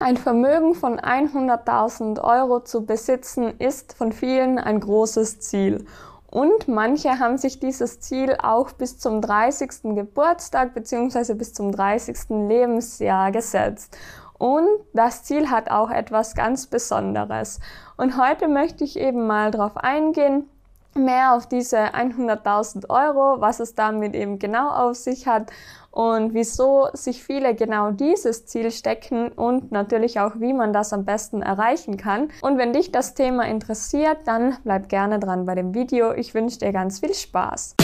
[0.00, 5.86] Ein Vermögen von 100.000 Euro zu besitzen ist von vielen ein großes Ziel.
[6.30, 9.96] Und manche haben sich dieses Ziel auch bis zum 30.
[9.96, 11.34] Geburtstag bzw.
[11.34, 12.16] bis zum 30.
[12.28, 13.98] Lebensjahr gesetzt.
[14.38, 17.58] Und das Ziel hat auch etwas ganz Besonderes.
[17.96, 20.48] Und heute möchte ich eben mal darauf eingehen,
[20.94, 25.50] mehr auf diese 100.000 Euro, was es damit eben genau auf sich hat
[25.98, 31.04] und wieso sich viele genau dieses Ziel stecken und natürlich auch, wie man das am
[31.04, 32.28] besten erreichen kann.
[32.40, 36.12] Und wenn dich das Thema interessiert, dann bleib gerne dran bei dem Video.
[36.12, 37.74] Ich wünsche dir ganz viel Spaß.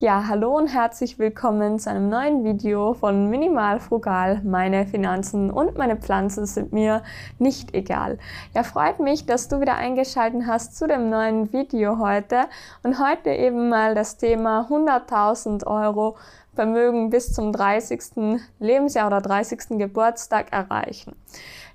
[0.00, 4.40] Ja, hallo und herzlich willkommen zu einem neuen Video von Minimal Frugal.
[4.44, 7.02] Meine Finanzen und meine Pflanzen sind mir
[7.40, 8.20] nicht egal.
[8.54, 12.44] Ja, freut mich, dass du wieder eingeschaltet hast zu dem neuen Video heute
[12.84, 16.16] und heute eben mal das Thema 100.000 Euro
[16.54, 18.40] Vermögen bis zum 30.
[18.60, 19.78] Lebensjahr oder 30.
[19.78, 21.16] Geburtstag erreichen.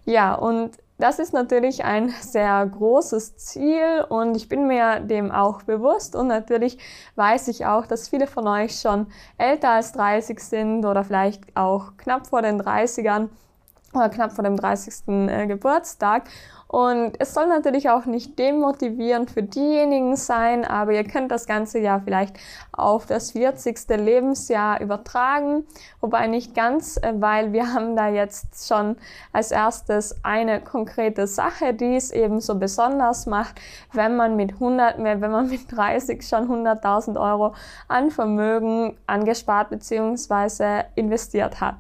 [0.06, 5.64] Ja, und das ist natürlich ein sehr großes Ziel und ich bin mir dem auch
[5.64, 6.78] bewusst und natürlich
[7.18, 11.98] weiß ich auch, dass viele von euch schon älter als 30 sind oder vielleicht auch
[11.98, 13.28] knapp vor den 30ern
[13.94, 15.10] oder knapp vor dem 30.
[15.10, 16.30] Äh, Geburtstag
[16.74, 21.78] und es soll natürlich auch nicht demotivierend für diejenigen sein, aber ihr könnt das ganze
[21.78, 22.36] ja vielleicht
[22.72, 23.88] auf das 40.
[23.90, 25.68] Lebensjahr übertragen.
[26.02, 28.96] Wobei nicht ganz, äh, weil wir haben da jetzt schon
[29.32, 34.96] als erstes eine konkrete Sache, die es eben so besonders macht, wenn man mit 100,
[34.98, 37.54] wenn man mit 30 schon 100.000 Euro
[37.88, 40.86] an Vermögen angespart bzw.
[40.96, 41.76] investiert hat.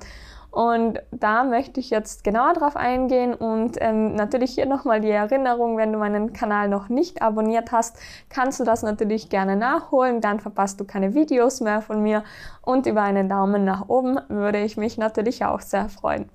[0.54, 5.78] Und da möchte ich jetzt genauer drauf eingehen und ähm, natürlich hier nochmal die Erinnerung,
[5.78, 7.98] wenn du meinen Kanal noch nicht abonniert hast,
[8.30, 12.24] kannst du das natürlich gerne nachholen, dann verpasst du keine Videos mehr von mir
[12.62, 16.30] und über einen Daumen nach oben würde ich mich natürlich auch sehr freuen.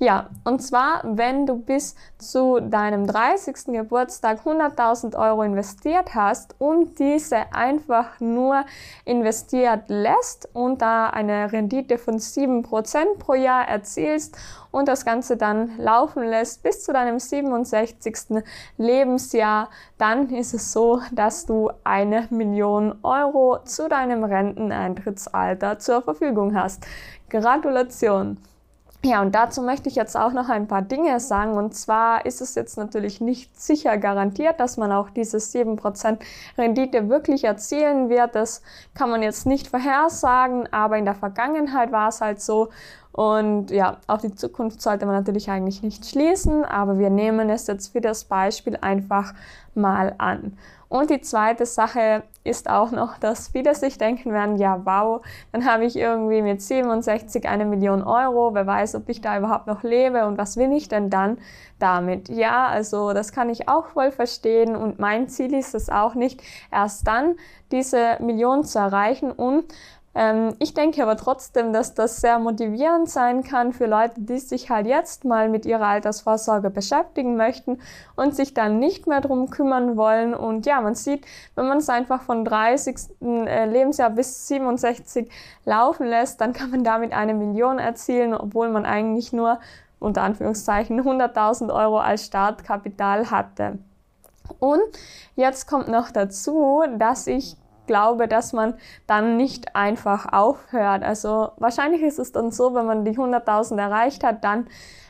[0.00, 3.72] Ja, und zwar, wenn du bis zu deinem 30.
[3.72, 8.64] Geburtstag 100.000 Euro investiert hast und diese einfach nur
[9.04, 14.38] investiert lässt und da eine Rendite von 7% pro Jahr erzielst
[14.70, 18.40] und das Ganze dann laufen lässt bis zu deinem 67.
[18.76, 26.54] Lebensjahr, dann ist es so, dass du eine Million Euro zu deinem Renteneintrittsalter zur Verfügung
[26.54, 26.86] hast.
[27.28, 28.38] Gratulation!
[29.04, 31.56] Ja, und dazu möchte ich jetzt auch noch ein paar Dinge sagen.
[31.56, 36.18] Und zwar ist es jetzt natürlich nicht sicher garantiert, dass man auch diese 7%
[36.58, 38.34] Rendite wirklich erzielen wird.
[38.34, 38.60] Das
[38.94, 42.70] kann man jetzt nicht vorhersagen, aber in der Vergangenheit war es halt so.
[43.18, 47.66] Und ja, auf die Zukunft sollte man natürlich eigentlich nicht schließen, aber wir nehmen es
[47.66, 49.34] jetzt für das Beispiel einfach
[49.74, 50.56] mal an.
[50.88, 55.20] Und die zweite Sache ist auch noch, dass viele sich denken werden, ja wow,
[55.50, 59.66] dann habe ich irgendwie mit 67 eine Million Euro, wer weiß, ob ich da überhaupt
[59.66, 61.38] noch lebe und was will ich denn dann
[61.80, 62.28] damit?
[62.28, 66.40] Ja, also das kann ich auch voll verstehen und mein Ziel ist es auch nicht,
[66.70, 67.34] erst dann
[67.72, 69.64] diese Million zu erreichen und
[70.58, 74.88] ich denke aber trotzdem, dass das sehr motivierend sein kann für Leute, die sich halt
[74.88, 77.78] jetzt mal mit ihrer Altersvorsorge beschäftigen möchten
[78.16, 80.34] und sich dann nicht mehr drum kümmern wollen.
[80.34, 81.24] Und ja, man sieht,
[81.54, 82.96] wenn man es einfach von 30.
[83.20, 85.30] Äh, Lebensjahr bis 67
[85.64, 89.60] laufen lässt, dann kann man damit eine Million erzielen, obwohl man eigentlich nur
[90.00, 93.78] unter Anführungszeichen 100.000 Euro als Startkapital hatte.
[94.58, 94.82] Und
[95.36, 97.56] jetzt kommt noch dazu, dass ich
[97.88, 98.74] glaube, dass man
[99.08, 101.02] dann nicht einfach aufhört.
[101.02, 104.68] Also wahrscheinlich ist es dann so, wenn man die 100.000 erreicht hat, dann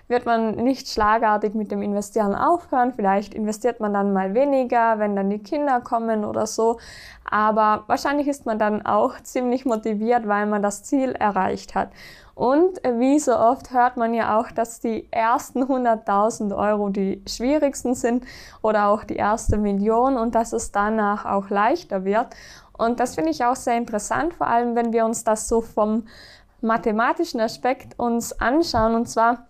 [0.09, 2.93] wird man nicht schlagartig mit dem Investieren aufhören.
[2.95, 6.79] Vielleicht investiert man dann mal weniger, wenn dann die Kinder kommen oder so.
[7.31, 11.91] Aber wahrscheinlich ist man dann auch ziemlich motiviert, weil man das Ziel erreicht hat.
[12.35, 17.97] Und wie so oft hört man ja auch, dass die ersten 100.000 Euro die schwierigsten
[17.97, 18.25] sind
[18.63, 22.29] oder auch die erste Million und dass es danach auch leichter wird.
[22.79, 26.07] Und das finde ich auch sehr interessant, vor allem wenn wir uns das so vom
[26.61, 28.95] mathematischen Aspekt uns anschauen.
[28.95, 29.49] Und zwar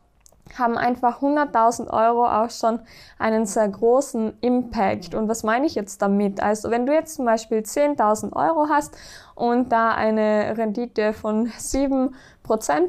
[0.57, 2.81] haben einfach 100.000 Euro auch schon
[3.19, 5.15] einen sehr großen Impact.
[5.15, 6.43] Und was meine ich jetzt damit?
[6.43, 8.97] Also wenn du jetzt zum Beispiel 10.000 Euro hast
[9.35, 12.11] und da eine Rendite von 7%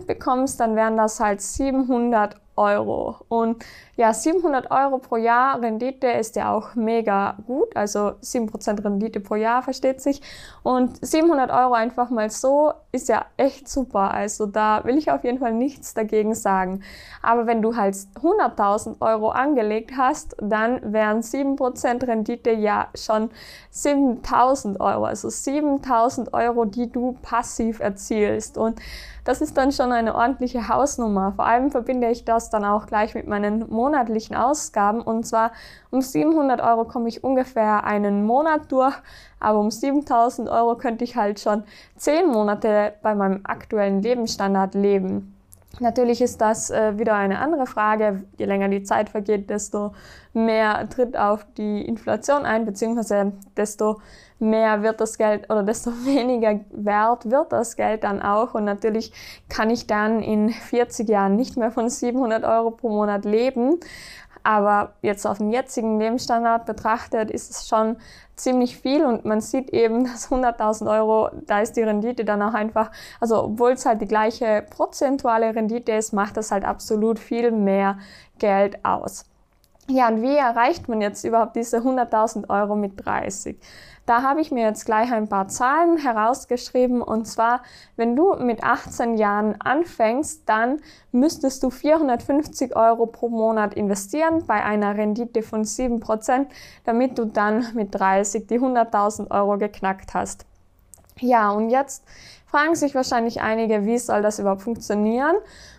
[0.05, 3.17] bekommst, dann wären das halt 700 Euro.
[3.27, 3.63] Und
[3.99, 7.75] ja, 700 Euro pro Jahr Rendite ist ja auch mega gut.
[7.75, 10.21] Also 7% Rendite pro Jahr versteht sich.
[10.63, 14.11] Und 700 Euro einfach mal so ist ja echt super.
[14.11, 16.81] Also da will ich auf jeden Fall nichts dagegen sagen.
[17.21, 23.29] Aber wenn du halt 100.000 Euro angelegt hast, dann wären 7% Rendite ja schon
[23.73, 25.03] 7.000 Euro.
[25.03, 28.57] Also 7.000 Euro, die du passiv erzielst.
[28.57, 28.79] Und
[29.25, 31.33] das ist dann schon eine ordentliche Hausnummer.
[31.35, 35.01] Vor allem verbinde ich das dann auch gleich mit meinen monatlichen Ausgaben.
[35.01, 35.51] Und zwar
[35.89, 38.95] um 700 Euro komme ich ungefähr einen Monat durch,
[39.39, 41.63] aber um 7000 Euro könnte ich halt schon
[41.97, 45.38] 10 Monate bei meinem aktuellen Lebensstandard leben.
[45.79, 48.23] Natürlich ist das äh, wieder eine andere Frage.
[48.37, 49.93] Je länger die Zeit vergeht, desto
[50.33, 54.01] mehr tritt auf die Inflation ein, beziehungsweise desto
[54.39, 58.55] mehr wird das Geld oder desto weniger wert wird das Geld dann auch.
[58.55, 59.13] Und natürlich
[59.47, 63.79] kann ich dann in 40 Jahren nicht mehr von 700 Euro pro Monat leben.
[64.43, 67.97] Aber jetzt auf den jetzigen Lebensstandard betrachtet, ist es schon
[68.35, 72.53] ziemlich viel und man sieht eben, dass 100.000 Euro, da ist die Rendite dann auch
[72.53, 77.51] einfach, also obwohl es halt die gleiche prozentuale Rendite ist, macht das halt absolut viel
[77.51, 77.97] mehr
[78.37, 79.25] Geld aus.
[79.89, 83.57] Ja, und wie erreicht man jetzt überhaupt diese 100.000 Euro mit 30?
[84.09, 87.61] Da habe ich mir jetzt gleich ein paar Zahlen herausgeschrieben und zwar,
[87.95, 90.79] wenn du mit 18 Jahren anfängst, dann
[91.11, 96.47] müsstest du 450 Euro pro Monat investieren bei einer Rendite von 7%,
[96.85, 100.47] damit du dann mit 30 die 100.000 Euro geknackt hast.
[101.19, 102.03] Ja, und jetzt
[102.49, 105.35] fragen sich wahrscheinlich einige, wie soll das überhaupt funktionieren?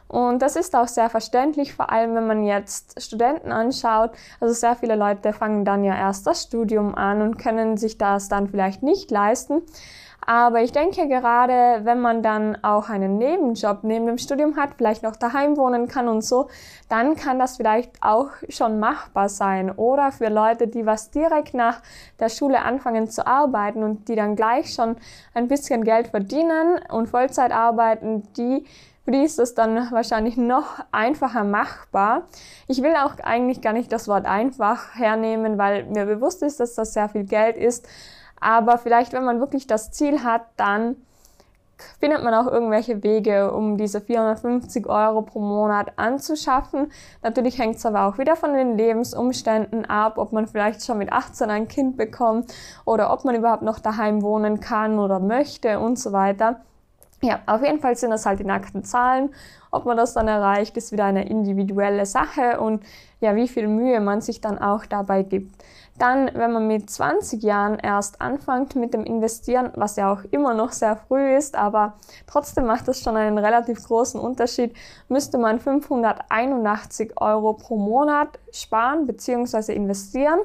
[0.08, 4.11] Und das ist auch sehr verständlich, vor allem wenn man jetzt Studenten anschaut.
[4.40, 8.28] Also sehr viele Leute fangen dann ja erst das Studium an und können sich das
[8.28, 9.62] dann vielleicht nicht leisten.
[10.26, 15.02] Aber ich denke gerade, wenn man dann auch einen Nebenjob neben dem Studium hat, vielleicht
[15.02, 16.49] noch daheim wohnen kann und so,
[16.88, 19.70] dann kann das vielleicht auch schon machbar sein.
[19.70, 21.81] Oder für Leute, die was direkt nach
[22.19, 24.96] der Schule anfangen zu arbeiten und die dann gleich schon
[25.34, 28.64] ein bisschen Geld verdienen und Vollzeit arbeiten, die
[29.05, 32.28] für die ist es dann wahrscheinlich noch einfacher machbar.
[32.69, 36.75] Ich will auch eigentlich gar nicht das Wort einfach hernehmen, weil mir bewusst ist, dass
[36.75, 37.88] das sehr viel Geld ist.
[38.40, 40.96] Aber vielleicht, wenn man wirklich das Ziel hat, dann
[41.98, 46.92] findet man auch irgendwelche Wege, um diese 450 Euro pro Monat anzuschaffen.
[47.22, 51.12] Natürlich hängt es aber auch wieder von den Lebensumständen ab, ob man vielleicht schon mit
[51.12, 52.52] 18 ein Kind bekommt
[52.84, 56.60] oder ob man überhaupt noch daheim wohnen kann oder möchte und so weiter.
[57.22, 59.31] Ja, auf jeden Fall sind das halt die nackten Zahlen.
[59.70, 62.82] Ob man das dann erreicht, ist wieder eine individuelle Sache und
[63.20, 65.54] ja, wie viel Mühe man sich dann auch dabei gibt.
[66.00, 70.55] Dann, wenn man mit 20 Jahren erst anfängt mit dem Investieren, was ja auch immer
[70.55, 71.93] noch sehr früh ist, aber
[72.26, 74.75] trotzdem macht das schon einen relativ großen Unterschied,
[75.08, 79.75] müsste man 581 Euro pro Monat sparen bzw.
[79.75, 80.41] investieren.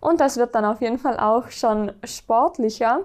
[0.00, 3.02] Und das wird dann auf jeden Fall auch schon sportlicher.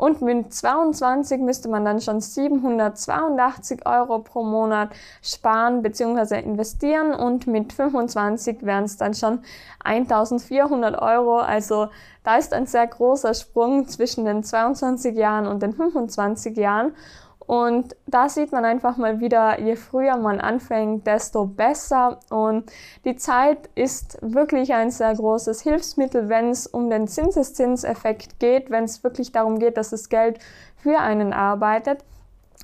[0.00, 4.88] Und mit 22 müsste man dann schon 782 Euro pro Monat
[5.22, 6.40] sparen bzw.
[6.40, 9.40] investieren und mit 25 wären es dann schon
[9.84, 11.40] 1400 Euro.
[11.40, 11.88] Also
[12.24, 16.94] da ist ein sehr großer Sprung zwischen den 22 Jahren und den 25 Jahren.
[17.50, 22.20] Und da sieht man einfach mal wieder, je früher man anfängt, desto besser.
[22.30, 22.70] Und
[23.04, 28.84] die Zeit ist wirklich ein sehr großes Hilfsmittel, wenn es um den Zinseszinseffekt geht, wenn
[28.84, 30.38] es wirklich darum geht, dass das Geld
[30.76, 32.04] für einen arbeitet.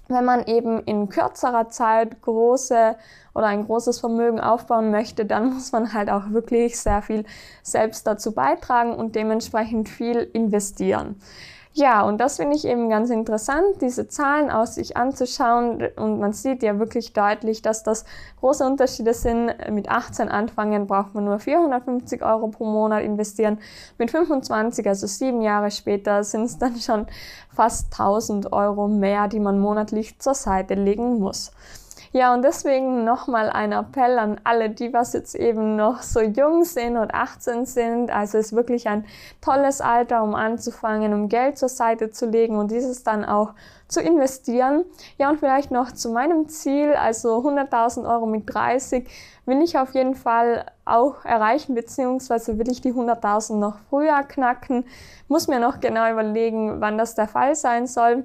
[0.07, 2.95] Wenn man eben in kürzerer Zeit große
[3.35, 7.25] oder ein großes Vermögen aufbauen möchte, dann muss man halt auch wirklich sehr viel
[7.65, 11.21] selbst dazu beitragen und dementsprechend viel investieren.
[11.79, 15.87] Ja, und das finde ich eben ganz interessant, diese Zahlen aus sich anzuschauen.
[15.97, 18.07] Und man sieht ja wirklich deutlich, dass das
[18.41, 19.53] große Unterschiede sind.
[19.71, 23.59] Mit 18 anfangen braucht man nur 450 Euro pro Monat investieren.
[23.99, 27.09] Mit 25, also sieben Jahre später, sind es dann schon
[27.55, 31.53] fast 1000 Euro mehr, die man monatlich zur Seite legen muss.
[32.17, 36.65] Ja, und deswegen nochmal ein Appell an alle, die was jetzt eben noch so jung
[36.65, 38.11] sind und 18 sind.
[38.11, 39.05] Also es ist wirklich ein
[39.43, 43.53] tolles Alter, um anzufangen, um Geld zur Seite zu legen und dieses dann auch
[43.87, 44.87] zu investieren.
[45.19, 49.07] Ja, und vielleicht noch zu meinem Ziel, also 100.000 Euro mit 30,
[49.45, 54.87] will ich auf jeden Fall auch erreichen, beziehungsweise will ich die 100.000 noch früher knacken.
[55.29, 58.25] Muss mir noch genau überlegen, wann das der Fall sein soll.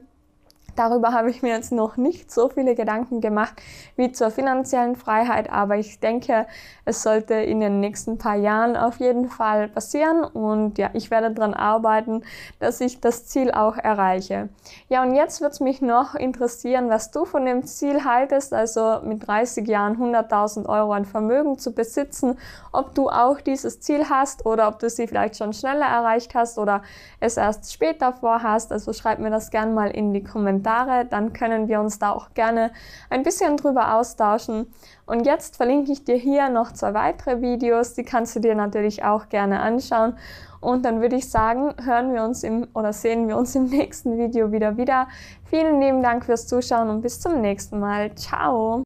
[0.76, 3.62] Darüber habe ich mir jetzt noch nicht so viele Gedanken gemacht
[3.98, 6.48] wie zur finanziellen Freiheit, aber ich denke,
[6.86, 11.32] es sollte in den nächsten paar Jahren auf jeden Fall passieren und ja, ich werde
[11.32, 12.24] daran arbeiten,
[12.60, 14.50] dass ich das Ziel auch erreiche.
[14.88, 19.00] Ja, und jetzt wird es mich noch interessieren, was du von dem Ziel haltest, also
[19.04, 22.38] mit 30 Jahren 100.000 Euro an Vermögen zu besitzen,
[22.72, 26.58] ob du auch dieses Ziel hast oder ob du sie vielleicht schon schneller erreicht hast
[26.58, 26.82] oder
[27.20, 28.72] es erst später vorhast.
[28.72, 32.12] Also schreib mir das gerne mal in die Kommentare Kommentare, dann können wir uns da
[32.12, 32.72] auch gerne
[33.10, 34.68] ein bisschen drüber austauschen.
[35.06, 39.04] Und jetzt verlinke ich dir hier noch zwei weitere Videos, die kannst du dir natürlich
[39.04, 40.14] auch gerne anschauen.
[40.60, 44.18] Und dann würde ich sagen, hören wir uns im oder sehen wir uns im nächsten
[44.18, 45.08] Video wieder wieder.
[45.46, 48.14] Vielen lieben Dank fürs Zuschauen und bis zum nächsten Mal.
[48.16, 48.80] Ciao!